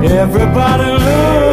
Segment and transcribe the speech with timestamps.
[0.00, 1.47] Everybody loves.